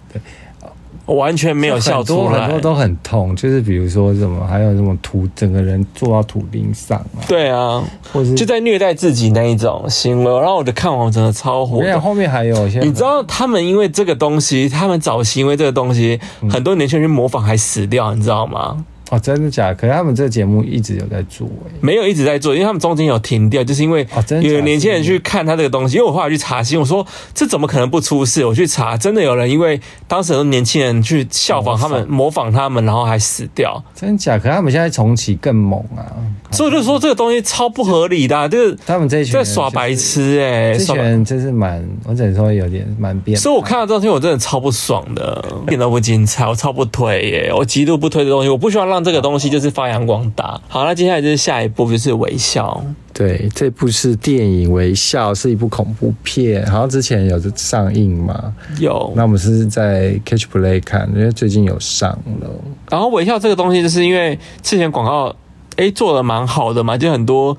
[1.11, 7.19] 我完全没有笑出来，很多都很痛，就是比如说什么，还有什么土，整个人坐到土钉上啊。
[7.27, 11.81] 对啊，或是就在虐待自己那一种行为，然后我就看完我真的超火。
[11.81, 18.85] 没有，后面还有一些，你知道他们因为这个东西，他们找行为这个东西，很多年轻人去模仿还死掉，你知道吗？
[19.11, 19.75] 哦，真的假的？
[19.75, 24.07] 可是他们这个节目一直有在做，哎，没有一直在做，因为他们中间有停掉，就是因为
[24.43, 25.97] 有年轻人去看他这个东西。
[25.97, 28.45] 因为我后来去查新闻，我说这怎么可能不出事？
[28.47, 33.83] 我去查，真的有人因为当时很多年轻人去效仿他们，模仿他们，然后还死掉。
[33.95, 34.39] 真的假的？
[34.39, 36.07] 可是他们现在重启更猛啊！
[36.53, 43.39] 所以就说这个东西超不合理的，就是他们这在耍白痴，哎，这群人真是蛮，我只能说有点蛮变。
[43.39, 49.71] 所以我看到这东西，我真的超不爽的，一点都不精彩，我超不推耶，我极度不推的东西，我不希望让这个东西就是。
[49.71, 50.61] 发扬光大。
[50.67, 52.83] 好，那接下来就是下一步，就是《微笑》。
[53.15, 58.53] 对，这部是电影《微笑》，是一部恐怖片，好像之前有上映嘛？
[58.81, 59.13] 有。
[59.15, 62.11] 那我们是在 Catch Play 看，因为最近有上
[62.41, 62.51] 了。
[62.91, 65.35] 然后《微笑》这个东西，就是因为之前广告
[65.77, 67.57] 哎做的蛮好的嘛，就很多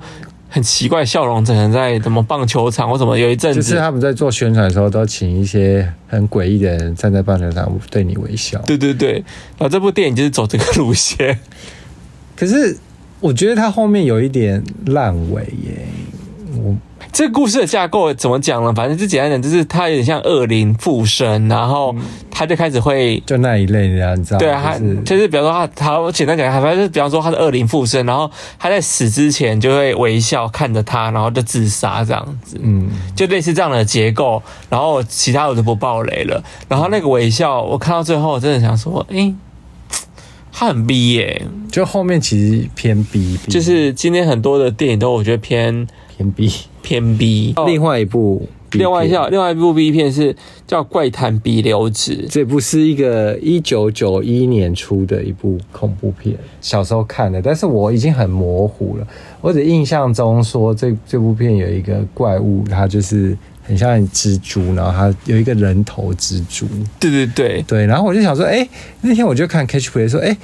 [0.52, 8.60] 很奇怪笑容，可能在什么棒球场或什么有一阵子，就是他们在做宣传的时候，都请一些很诡异的人站在棒球场对你微笑。
[8.66, 9.12] 对对对，
[9.56, 11.38] 然后这部电影就是走这个路线。
[12.36, 12.76] 可是
[13.20, 15.86] 我觉得它后面有一点烂尾耶，
[16.62, 16.76] 我。
[17.12, 18.72] 这个故事的架构怎么讲呢？
[18.72, 21.94] 反正就简单讲，就是他有点像恶灵附身，然后
[22.30, 24.38] 他就开始会就那一类的，你知道吗？
[24.38, 34.42] 对啊，就是、他就是比方说他，他简单讲，反正就是比方说他是恶灵附身，然后他在死之前就会微笑看着他，然后就自杀这样子，嗯，就类似这样的结构。
[34.70, 36.42] 然后其他我就不爆雷了。
[36.66, 39.34] 然后那个微笑，我看到最后，我真的想说，诶，
[40.50, 46.50] 他很逼耶，就后面其实偏逼，就是今天很多的电影都我觉得偏偏逼。
[46.82, 50.34] 偏 B，另外一部，另外一下，另外一部 B 片是
[50.66, 59.06] 叫《怪谈笔流子》，这部是一个一九九一年出的一部恐怖片，小时候看的，但是我已经很模糊了，
[59.40, 66.66] 我只印象中说这这部片有一个怪物，它就是很像蜘蛛，然后它有一个人头蜘蛛，
[66.98, 67.62] 对对对。
[67.68, 68.68] 对，然后我就想说，哎，
[69.02, 70.36] 那天我就看 Catch Play 说，哎，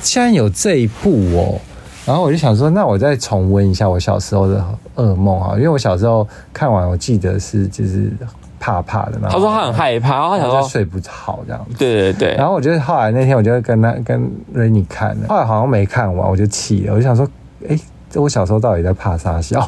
[0.00, 1.60] 竟然有这一部哦。
[2.06, 4.62] 然后我就想说，那我再重温一下我小时候的
[4.96, 8.12] 噩梦啊，因为我小时候看完，我记得是就是
[8.60, 9.18] 怕怕的。
[9.22, 11.76] 然后他说他很害怕，然后他想说睡不好这样子。
[11.78, 12.34] 对对对。
[12.36, 17.26] 然后我觉得后来那天我就跟他跟瑞妮看了，后来好像没看完，我就气了，我就想说，
[17.66, 17.78] 哎，
[18.10, 19.66] 这我小时候到底在怕啥笑？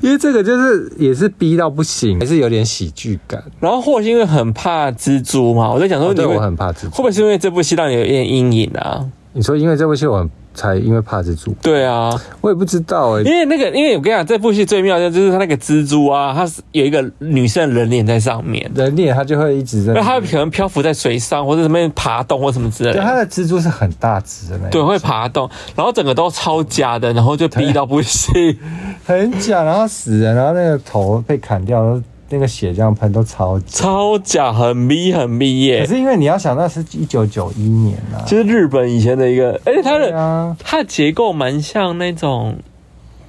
[0.00, 3.42] 因为这个就是也是逼到不行，还是有点喜剧感。
[3.60, 9.04] 然后或是因为很怕蜘蛛嘛，我在想说，对我很怕蜘蛛，会不会是因为这部戏让你有一点阴影啊？
[9.34, 10.30] 你说因为这部戏我很。
[10.56, 22.96] 才因为怕蜘蛛，对啊，我也不知道哎、欸，因为那个，因为我跟你讲，这部戏最妙的就是它那个蜘蛛啊，它是有一个女生人脸在上面，人脸它就会一直在，那它可能漂浮在水上或者什么爬动或什么之类的。
[22.96, 28.58] 对，它的蜘蛛是很大只的那，对，会爬动，然后整个都超假的，然后就逼到不行，
[29.04, 32.02] 很假，然后死人，然后那个头被砍掉。
[32.28, 35.80] 那个血这样喷都超假超假，很迷很迷耶。
[35.80, 42.56] 可是因为你要想，那是一九九一年啊，就是日本以前的一个，而且它的、啊、它的结构蛮像那种，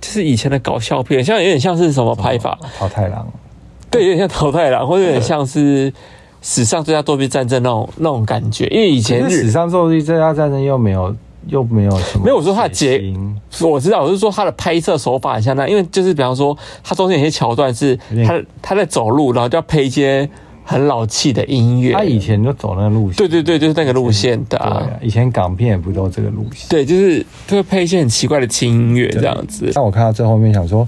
[0.02, 2.58] 就是以前的搞笑片，像有点像是什么拍法？
[2.78, 3.28] 桃太郎，
[3.92, 5.94] 对，有点像桃太郎，或者有点像是
[6.42, 8.66] 史上最大作弊战争那种那种感觉。
[8.68, 11.16] 因为以前史上作弊最大战争又没有。
[11.48, 13.14] 又没有什么，没有我说他的结，
[13.62, 20.30] 我知道，我是说他的拍摄手法很像那，因为就是比方说，他中间有些桥段是他他在走路，然后就要配一些
[20.64, 21.94] 很老气的音乐。
[21.94, 24.84] 他以前就走那个路线，对对对，就是那个路线的啊。
[24.84, 26.68] 对啊，以前港片也不都这个路线？
[26.70, 29.72] 对，就是就会配一些很奇怪的轻音乐这样子。
[29.74, 30.88] 但我看到最后面想说，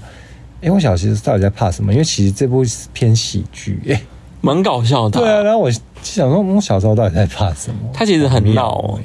[0.62, 1.92] 哎、欸，我小时候到底在怕什么？
[1.94, 4.02] 因为其实这部偏喜剧，哎、欸，
[4.42, 5.20] 蛮搞笑的。
[5.20, 5.72] 对啊，然后我
[6.04, 7.90] 想说，我小时候到底在怕什么？
[7.94, 9.00] 他其实很闹。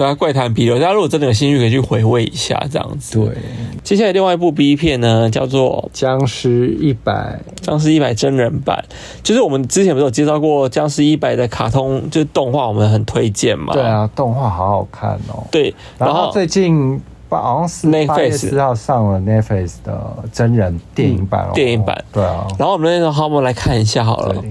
[0.00, 3.18] 对啊，怪谈笔留，大家如果真的有兴趣，可以去回味一下这样子。
[3.18, 3.36] 对，
[3.84, 8.82] 接下来另外一部 B 片呢，叫做《僵尸一百》，僵尸一百真人版，
[9.22, 13.74] 就是我们之前不是有介绍过僵尸一百的卡通，就是动画，我们很推荐嘛。
[13.74, 15.44] 对啊，动画好好看哦。
[15.50, 21.50] 对，然后最近好像是八月四号上了 Netflix 的真人电影版哦。
[21.52, 22.46] 电影版，对啊。
[22.58, 24.42] 然后我们那时候好，我们来看一下好了。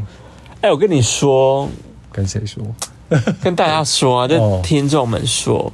[0.61, 1.67] 哎，我跟你说，
[2.11, 2.63] 跟谁说？
[3.41, 5.71] 跟大家说啊，就听众们说，哦、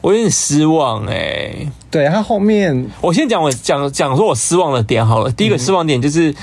[0.00, 1.72] 我有点失望哎、欸。
[1.90, 5.30] 对，他后面，我先讲我讲讲说我失望的点好了。
[5.32, 6.34] 第一个失望点就是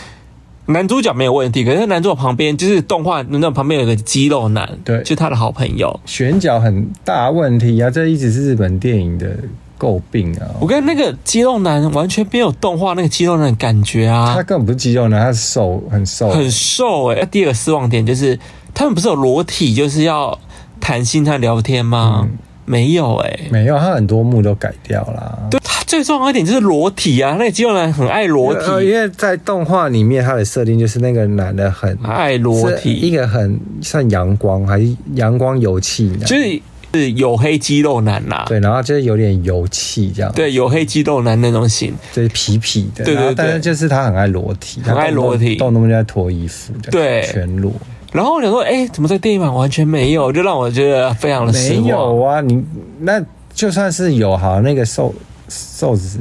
[0.66, 9.38] 男主角没有问题，可是男主角旁边就是动画那旁边有个肌肉男，对，就是他的好朋友，选角很大问题啊，这一直是日本电影的
[9.78, 10.48] 诟病啊。
[10.60, 17.26] 我跟那个肌肉男完全没有动画那个肌肉男的感觉啊，他根本不是肌肉男，他是瘦，很瘦，很瘦哎、欸。
[17.28, 18.38] 第二个失望点就是。
[18.74, 20.38] 他们不是有裸体，就是要
[20.80, 22.28] 谈心、他聊天吗？
[22.30, 25.38] 嗯、没有哎、欸，没有，他很多幕都改掉啦。
[25.52, 36.62] 对，他最重要一点就是裸体啊，那个肌肉男很爱裸体，因为在动画里面他的设定就是那个男的很爱裸体，一个很像阳光还是阳光油气男，就是
[36.94, 38.46] 是黝黑肌肉男呐、啊。
[38.48, 40.32] 对，然后就是有点油气这样。
[40.34, 43.04] 对，黝黑肌肉男那种型，就是痞痞的。
[43.04, 47.72] 对对对，但是就是他很爱裸体，很爱裸体，动不动就在脱衣服，对，全裸。
[48.14, 50.32] 然后我想说，哎，怎么在电影版完全没有？
[50.32, 51.82] 就让我觉得非常的失望。
[51.82, 52.64] 没有啊，你
[53.00, 53.20] 那
[53.52, 55.12] 就算是有哈，那个瘦
[55.50, 56.20] 瘦子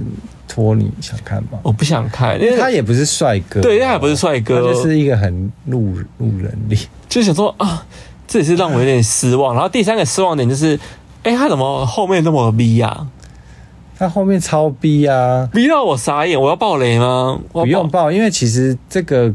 [0.48, 1.58] 托你想看吗？
[1.62, 6.80] 我不想看，因为他也不是帅哥，对，他也不是帅哥，他就是一个很路路人脸。
[7.10, 7.84] 就想说啊，
[8.26, 9.54] 这也是让我有点失望。
[9.54, 10.80] 然后第三个失望点就是，
[11.24, 13.06] 哎，他怎么后面那么逼呀？
[13.98, 16.40] 他后面超逼啊，逼到我傻眼。
[16.40, 17.38] 我要爆雷吗？
[17.52, 19.30] 不用爆，因为其实这个。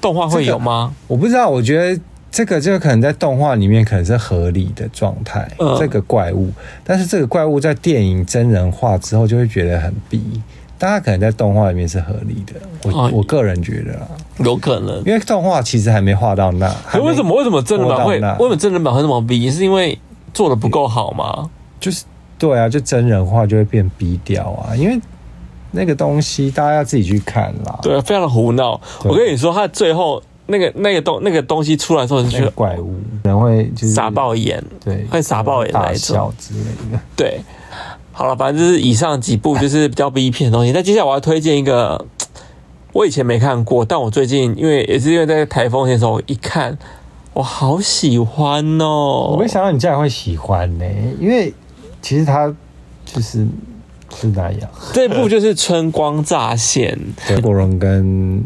[0.00, 0.92] 动画会有吗？
[0.92, 6.50] 这个，我不知道，我觉得这个这个可能在动画里面可能是合理的状态，嗯、这个怪物，
[6.84, 10.42] 但是这个怪物在电影真人化之后就会觉得很逼，
[10.78, 14.06] 但他可能在动画里面是合理的，我、哦、我个人觉得啦，
[14.38, 16.68] 有可能，因为动画其实还没画到那。
[16.86, 19.50] 可为什么为什么真人版会为什么真人版会这么逼？
[19.50, 19.98] 是因为
[20.32, 21.50] 做的不够好吗？
[21.80, 22.04] 就是
[22.38, 25.00] 对啊，就真人化就会变逼掉啊，因为
[25.72, 27.78] 那个东西大家要自己去看啦。
[27.82, 28.80] 对，非常的胡闹。
[29.04, 37.40] 我跟你说，他最后那个那个东那个东西出来之后，就觉得怪物，可能会就是傻爆眼，对，会傻爆眼，大笑之类的，对。
[38.10, 40.72] 好了，反正就是以上几部 就是比较 B 片的东西。
[40.72, 42.04] 那接下来我要推荐一个，
[42.92, 46.76] 我以前没看过，但我最近因为也是因为在台风天的时候我一看，
[47.32, 49.28] 我好喜欢哦！
[49.30, 50.84] 我没想到你竟然会喜欢呢，
[51.20, 51.54] 因为
[52.02, 52.52] 其实他
[53.04, 53.46] 就是
[54.14, 54.70] 是哪样。
[54.92, 58.42] 这部就是《春光乍现》，张国荣跟。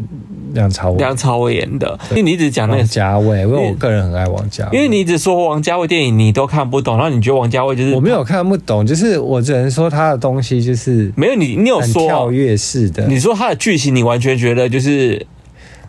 [0.53, 1.99] 梁朝伟，梁朝伟演的。
[2.11, 4.77] 因为你一直讲那个王家卫，因为我个人很爱王家卫。
[4.77, 13.07] 因为你一直说王家卫电影你都看不懂，然后你觉得王家卫就是我没有看不懂，就是我只能说他的东西就是没有你，你有说跳跃式的。
[13.07, 15.25] 你说他的剧情，你完全觉得就是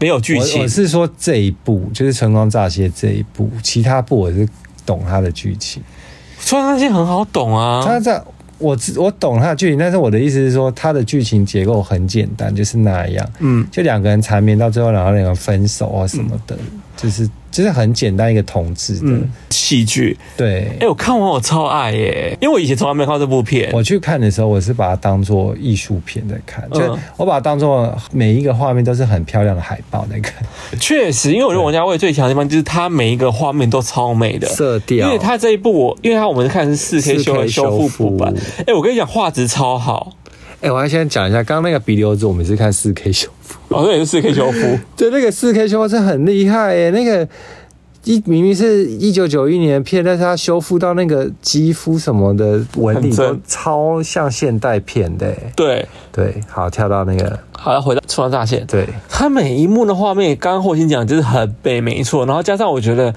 [0.00, 0.62] 没有剧情。
[0.62, 4.48] 我是说这一部就是《春光乍泄》这一部，其他部我是
[4.87, 5.82] 懂他的剧情。
[6.48, 8.24] 《春光乍泄》很好懂啊，他在。
[8.64, 17.28] 我我懂他的剧情，但是我的意思是说，他的剧情结构很简单，就是那样，嗯，就两个人缠绵到最后，然后两个人分手啊什么的，嗯、就是。
[17.54, 19.16] 就是很简单一个同志的
[19.50, 20.76] 戏剧，对。
[20.80, 23.70] 哎，我看完我超爱耶，因为我以前从来没看过这部片。
[23.72, 30.44] 我去看的时候，我是把它当做艺术片在看，就我把它当做每一个画面都是很漂亮的海报在看。
[30.80, 35.07] 确实，因为我觉得王家卫最强的地方就是他每一个画面都超美的色调。
[35.07, 38.35] 因为他这一部我，因为他我们看的是四 K 修修复补版。
[38.66, 40.12] 哎，我跟你讲，画质超好。
[40.64, 43.59] 哎，我要先讲一下，刚刚那个鼻流子，我们是看四 K 修复。
[43.68, 44.79] 哦，对，是四 K 修复。
[44.96, 46.88] 对，那个四 K 修复是很厉害耶。
[46.88, 47.29] 那个
[48.05, 55.31] 一明明是一九九一年的片，但是它修复到那个肌肤什么的纹理都超像现代片的。
[55.55, 58.61] 对对，好，跳到那个，好，要回到《春光乍泄》。
[58.66, 62.24] 对，它每一幕的画面，刚刚霍心讲就是很美，没错。
[62.24, 63.14] 然后加上我觉得。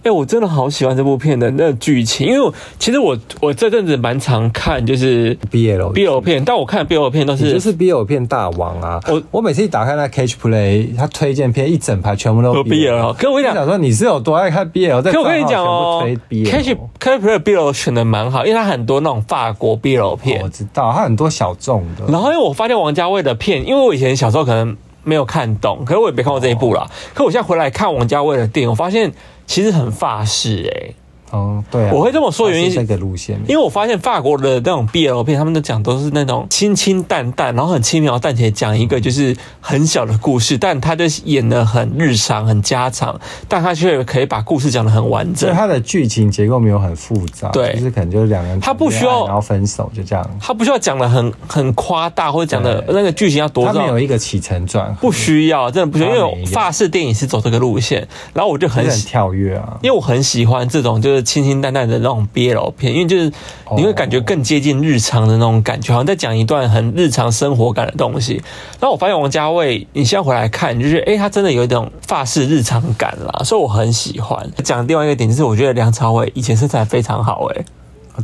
[0.00, 8.98] 哎、欸，我真的好喜欢这部片的那剧情，因为我其实我我这阵子蛮常看就是 BL BL 片，但我看 BL 片都是就是 BL 片大王啊。
[9.06, 13.12] 我我每次一打开那 Catch Play，他推荐片一整排全部都 BL。
[13.12, 15.02] 可我跟你讲，说你是有多爱看 BL？
[15.02, 22.10] 可我跟你讲哦，Catch Catch Play BL 选的蛮好，因为它很多那种法国 BL 片，我知道它很多小众的。
[22.10, 26.88] 然后因为我发现王家卫的片，因为我以前小时候可能没有看懂，可是我也没看过这一部啦。
[27.12, 29.12] 可我现在回来看王家卫的电影，我发现。
[29.50, 30.94] 其实很法式哎、欸，
[31.30, 45.48] 哦，对啊，我会这么说原因个路线，因为我发现法国的那种 BL 片，他们都讲都是那种清清淡淡，然后很轻描淡写讲一个就是很小的故事，但他就演的很日常、很家常，但他却可以把故事讲的很完整。
[45.48, 63.32] 所以他的剧情结构没有很复杂，对，就是可能就是两个人，他不需要然后分手就这样，他不需要讲的很很夸大或者讲的那个剧情要多，他没有一个起承转，不需要，真的不需要，因为法式电影是走这个路线，然后我就很很跳跃啊，因为我很喜欢这种就是清清淡淡的那种 BL 片，因为就是
[63.76, 68.42] 你会感觉更接近日常的那种感觉，好像在讲一段很日常生活感的东西。
[68.78, 74.48] 然后我发现王家卫，你现在回来看，你就觉得哎，他真的有一种法式日常感啦，所以我很喜欢。
[74.64, 77.64] 讲另外一个点就是，我觉得梁朝伟以前身材非常好，哎，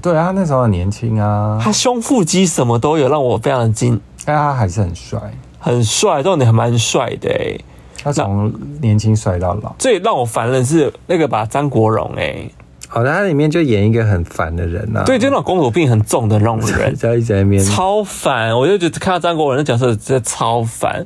[0.02, 4.00] 对啊，他那时候很年轻啊，他胸腹肌什么都有，让我非常的惊。
[4.24, 5.20] 但他还是很帅，
[5.58, 7.58] 很帅，重点还蛮帅的，哎。
[8.02, 12.48] 他从年轻帅到老，最让我烦的是那个把张国荣哎，
[12.88, 17.62] 好那，他里面就演一个很烦的人呐、啊，对，就那种公主病很重的那种人， 在一直在那边。
[17.64, 21.04] 超烦，我就觉得看到张国荣的角色真的超烦，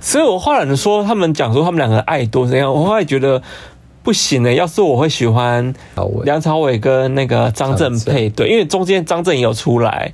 [0.00, 3.42] 所以我后来说他们讲说他们两个爱多怎样，我后来觉得。
[4.02, 5.72] 不行的，要是我会喜欢
[6.24, 10.12] 梁朝伟跟那个张震配对，因为中间张震也有出来。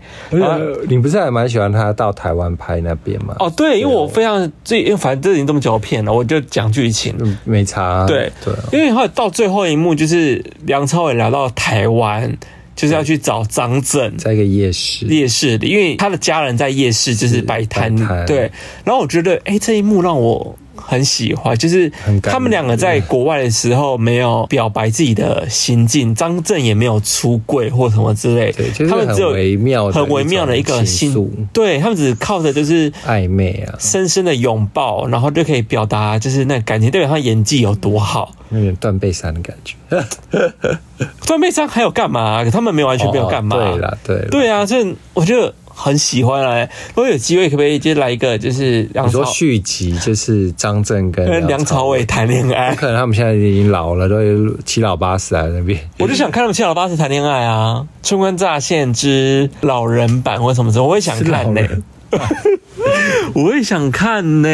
[0.89, 3.35] 你不是还蛮喜欢他到台湾拍那边吗？
[3.39, 7.15] 哦，对，因为我非常这，因为反正这已经这么久的片了，我就讲剧情。
[7.45, 8.05] 没差。
[8.07, 12.37] 对对，因为后来到最后一幕就是梁朝伟来到台湾，
[12.77, 17.95] 就是要去找张震，在一个夜市夜市里，因为他的家人在夜市就是摆摊。
[18.27, 18.51] 对，
[18.85, 20.55] 然后我觉得，哎，这一幕让我。
[20.81, 21.91] 很喜欢，就是
[22.23, 28.53] 他们两个在国外的时候没有表白自己的心境，张震也没有出柜或什么之类，
[28.89, 39.75] 他们只有微妙很微妙的一个心，对他们只靠着就是暧昧啊，深深的拥抱，然后就可以表达就是那感情，代表他演技有多好，有点断背山的感觉。
[41.27, 42.45] 断背山还有干嘛？
[42.51, 43.57] 他们没有完全没有干嘛？
[43.57, 45.53] 对了，对对啊，所以我觉得。
[45.81, 52.75] 很喜欢来，如果有机会，可不可以就来一个，就是你说续集，就是张震跟梁朝伟谈恋爱。
[52.75, 55.79] 可能他们现在已经老了，都有七老八十在那边。
[55.99, 61.83] 我就想看他们七老八十谈恋爱啊，《春光乍现之老人版》或什么之类，我也想看呢、欸。
[63.35, 64.49] 我也想看呢，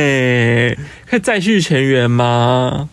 [1.08, 2.90] 可以再续前缘吗？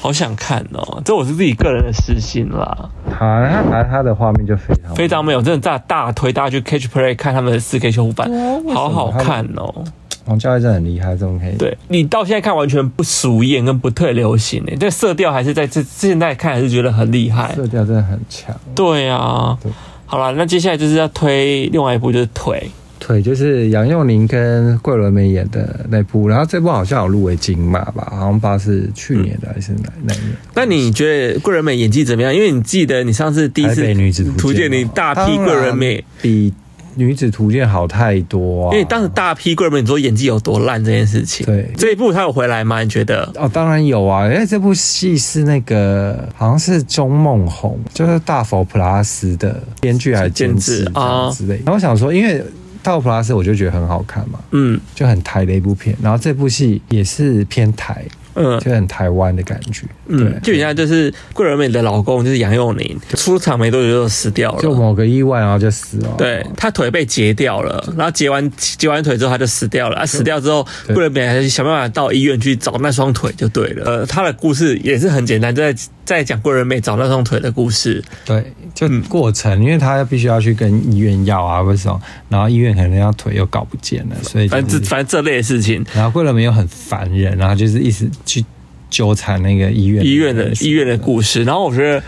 [0.00, 2.88] 好想看哦，这我是自己个人的私心啦。
[3.10, 8.30] 好，他他他的画面就非常非常美，我真的大大推大家去 Catch Play 看他们的四 K 修复版，
[8.72, 9.84] 好好看哦。
[10.24, 11.56] 王教练真的很厉害，这种可以。
[11.56, 18.54] 对，你到现在看完全不俗艳跟不退流行诶，这色调还是在这现在看还是觉得很厉害，色调真的很强。
[18.74, 19.70] 对啊，对
[20.06, 22.70] 好了，那接下来就是要推另外一部就是腿。
[23.00, 30.36] 腿就是杨佑宁跟桂纶镁演的那部，然后这部好像有入围金马吧，好像不知道是去年的还是哪哪一年。
[30.54, 32.32] 那你觉得桂纶镁演技怎么样？
[32.32, 36.52] 因为你记得你上次第一次女子图鉴，你大批桂纶镁比
[36.94, 38.72] 女子图鉴好太多啊！
[38.72, 41.46] 因为当时大批桂纶镁，你说演技有多烂这件事情。
[41.46, 42.82] 对，这一部他有回来吗？
[42.82, 43.32] 你觉得？
[43.36, 44.30] 哦，当然有啊！
[44.30, 51.54] 因为这部戏是那个好像是钟孟宏，就是大佛普拉斯的编剧还是监制啊之类。
[51.64, 52.44] 然后我想说，因为。
[52.82, 58.04] 大佛普拉斯我就觉得很好看嘛，嗯，就很台的一部片，然后这部戏也是偏台。
[58.34, 59.84] 嗯，就很台湾的感觉。
[60.06, 66.14] 嗯，就人家就是桂纶镁的老公，就是杨佑宁，出场没多久就死掉了，就某个意外然后就死了。
[66.16, 69.96] 对，他腿被截掉了，然后截完截完腿之后他就死掉了。
[69.96, 73.84] 啊死掉之后，桂纶镁还是想办法到医院去找那双腿就对了。
[73.84, 75.76] 呃，他的故事也是很简单，就在
[76.16, 78.02] 在讲桂纶镁找那双腿的故事。
[78.24, 82.00] 对，就过程，因为他必须要去跟医院要啊，为什么？
[82.28, 85.84] 然后医院可能要腿又搞不见了，所以反正反正这类的事情。
[85.94, 88.10] 然后桂纶镁又很烦人，然后就是一直。
[88.26, 88.44] 去
[88.90, 92.02] 纠缠那个医院医院的医院的故事，然后我觉得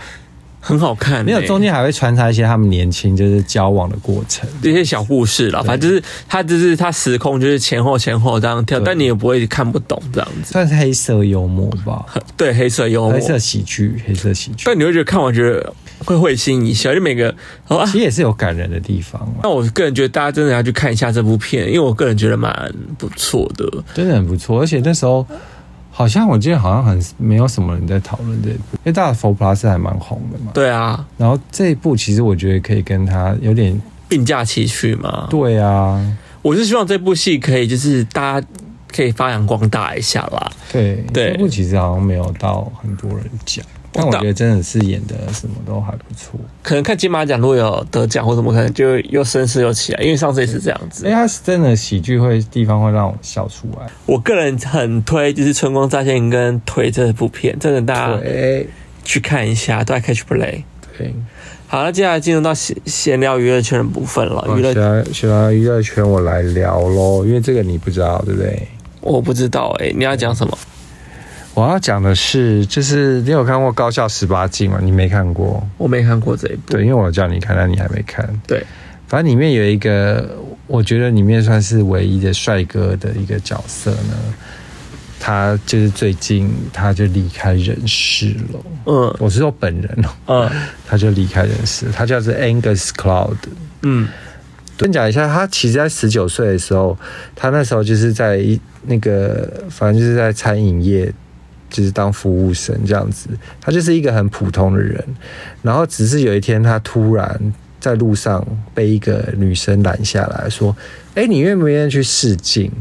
[0.65, 5.61] 很好看，欸，没有中间还会穿插一些他们年轻就是交往的过程，这些小故事啦。
[5.61, 12.05] 反正就是他就是他时空就是前后前后这样跳，但你也不会看不懂这样子，算是黑色幽默吧？
[12.37, 14.63] 对，黑色幽默，黑色喜剧，黑色喜剧。
[14.65, 15.73] 但你会觉得看完觉得
[16.05, 17.35] 会会心一笑，就每个
[17.87, 19.21] 其实也是有感人的地方。
[19.43, 25.27] 那我个人觉得大家真的要去看一下这部片，因为我个人觉得蛮不错的，真的很不错，而且那时候。
[25.95, 30.51] 好像我记得好像很没有什么人在讨论这一部，因为大佛普拉斯还蛮红的嘛。
[30.51, 33.79] 对啊，然后这一部其实我觉得可以跟他有点
[34.09, 35.27] 并驾齐驱嘛。
[35.29, 36.03] 对啊，
[36.41, 38.47] 我是希望这部戏可以就是大家
[38.91, 40.51] 可以发扬光大一下啦。
[40.71, 43.63] 对对，这部其实好像没有到很多人讲。
[43.95, 51.05] 但我觉得真的是演的什么都还不错，可能看金马奖如果有得奖或什么，可能就又声势又起来，因为上次也是这样子。
[51.05, 53.87] 因为，他是真的喜剧会地方会让我笑出来。
[54.07, 58.19] 我个人很推，就是《春光乍现》跟《推》这部片，真的大家
[59.03, 60.63] 去看一下，都在 Catch Play。
[60.97, 61.13] 对，
[61.67, 64.43] 好，那接下来进入到闲闲聊娱乐圈的部分了。
[64.57, 64.73] 娱乐
[65.11, 68.67] 闲聊娱乐圈，我来聊喽，因为这个你不知道，对不对？
[69.01, 70.57] 我不知道，哎，你要讲什么？
[71.55, 74.79] 我要讲的是，就是你有看过《高校十八禁》吗？
[74.81, 76.73] 你没看过，我没看过这一部。
[76.73, 78.27] 对，因为我叫你看，但你还没看。
[78.47, 78.65] 对，
[79.07, 80.35] 反正里面有一个，
[80.65, 84.15] 我觉得里面算是唯一的帅哥的一个角色呢。
[85.19, 88.59] 他就是最近他就离开人世了。
[88.87, 90.49] 嗯，我是说本人哦。
[90.49, 93.37] 嗯，他就离开人世，他叫做 Angus Cloud。
[93.83, 94.07] 嗯，
[94.75, 96.97] 跟你讲一下，他其实在十九岁的时候，
[97.35, 101.13] 他那时候就是在一那个，反正就是在餐饮业。
[101.73, 103.27] 就是当服务生这样子，
[103.59, 105.03] 他就是一个很普通的人，
[105.63, 108.45] 然后只是有一天他突然在路上
[108.75, 110.73] 被一个女生拦下来说
[111.15, 112.71] ：“哎，你愿不愿意去试镜？”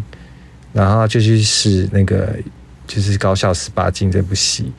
[0.74, 2.36] 然后就去试那个
[2.86, 4.70] 就是《高校十八禁》这部戏，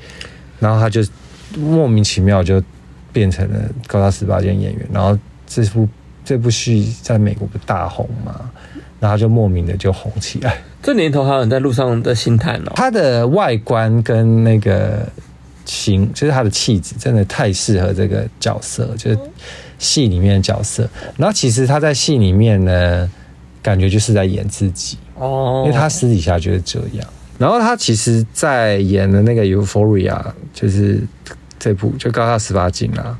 [0.59, 1.03] 然后他就
[1.57, 2.63] 莫名其妙就
[3.11, 5.89] 变成了《高校十八禁》演员，然后这部
[6.23, 8.49] 这部戏在美国不大红嘛，
[8.99, 10.61] 然后就莫名的就红起来。
[10.83, 12.73] 这年头还有人在路上的心态哦。
[12.75, 15.07] 他的外观跟那个
[15.65, 19.17] 形，就是他的气质，真的太适合这个角色，就是
[19.79, 20.87] 戏里面的角色。
[21.17, 23.09] 然后其实他在戏里面呢，
[23.61, 27.07] 感觉就是在演自己哦，因为他私底下就是这样。
[27.39, 30.13] 然后他其实，在演的那个《Euphoria》，
[30.53, 31.01] 就是
[31.57, 33.17] 这部就高校十八禁啊。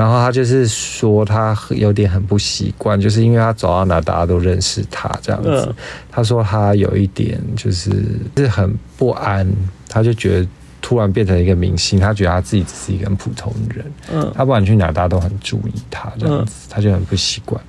[0.00, 5.74] 然后他就是说，他有点很不习惯，就是因为他走到哪大家都认识他这样子。
[6.10, 7.92] 他说他有一点就是
[8.34, 9.46] 是很不安，
[9.90, 10.48] 他就觉得
[10.80, 13.84] 突然变成一个明星，他觉得他自己只是一个很普通人。
[14.10, 17.62] 嗯，他不管去哪大家都很注意他这样子，他就很不习惯。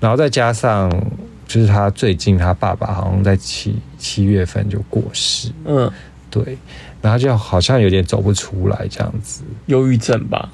[0.00, 0.90] 然后再加上
[1.46, 5.50] 就是他最近他爸爸好像在七七月份就过世。
[5.66, 5.92] 嗯，
[6.30, 6.56] 对，
[7.02, 10.48] 然后就好像有点走不出来这样子，忧郁症吧。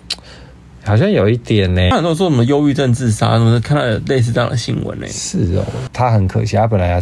[0.90, 5.06] 好像有一点呢，他很多说什么忧郁症自杀，什么看到有类似这样的新闻呢？
[5.06, 7.00] 是哦，他很可惜，他本来要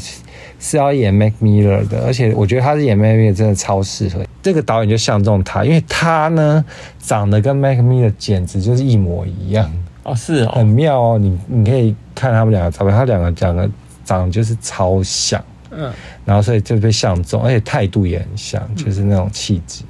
[0.61, 4.21] 是要演 Mac Miller 的，而且我觉得他是演 Mac Miller 真的超适合。
[4.43, 6.63] 这个导演就相中他，因为他呢
[7.01, 9.73] 长得跟 Mac Miller 简直就是一模一样
[10.03, 11.19] 哦，是哦，很妙哦。
[11.19, 13.71] 你你可以看他们两个照片，他两个长得
[14.05, 15.91] 长得就是超像，嗯，
[16.27, 19.83] 然后所以就被相中，而且态度也很像，就是那种气质。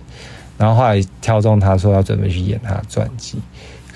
[0.56, 3.38] 然后后来挑中他说要准备去演他的传记，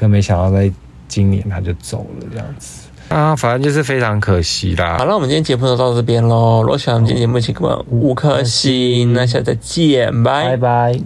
[0.03, 0.69] 可没想到在
[1.07, 4.97] 今年他就走了这样子啊，反正就是非常可惜啦。
[4.99, 6.63] 好了，那我们今天节目就到这边喽。
[6.63, 9.13] 如果喜欢我们今天节目，请给我们五颗星。
[9.13, 11.01] 那下次再见，拜拜拜。